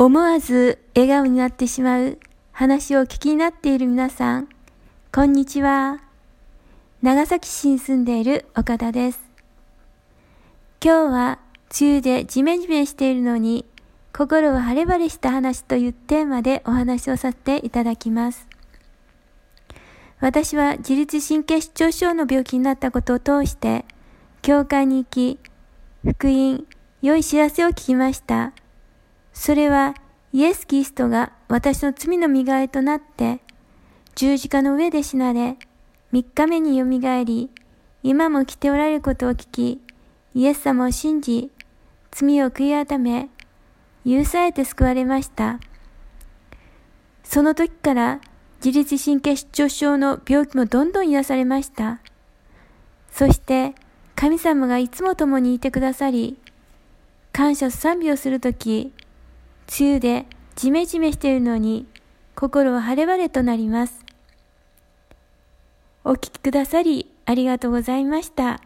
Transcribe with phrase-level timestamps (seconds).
[0.00, 2.18] 思わず笑顔になってしまう
[2.52, 4.48] 話を聞きになっている皆さん、
[5.12, 6.00] こんにちは。
[7.02, 9.20] 長崎市に住んでいる岡田です。
[10.80, 11.38] 今日は
[11.80, 13.64] 梅雨でジメジメしているのに
[14.16, 18.46] 心を晴れ晴れした話というテーマでお話をさせていただきます。
[20.20, 23.84] 私は自律神経失調症の病気になったことを通して、
[24.42, 25.40] 教会に行き、
[26.04, 26.64] 福音、
[27.02, 28.52] 良い知らせを聞きました。
[29.48, 29.94] それは
[30.34, 33.40] イエス・キリストが私の罪の身代わりとなって、
[34.14, 35.56] 十字架の上で死なれ、
[36.12, 37.48] 三日目によみがえり、
[38.02, 39.80] 今も来ておられることを聞き、
[40.34, 41.50] イエス様を信じ、
[42.10, 43.30] 罪を悔い改め、
[44.04, 45.60] 許されて救われました。
[47.24, 48.20] その時から
[48.62, 52.00] 自律神経失調症の病気もどんどん癒されました。
[53.10, 53.74] そして
[54.14, 56.38] 神様がいつも共にいてくださり、
[57.32, 58.92] 感謝賛美をするとき、
[59.68, 61.86] 梅雨でジメジメしているのに、
[62.34, 64.04] 心は晴れ晴れとなります。
[66.04, 68.62] お聴きくださりありがとうございました。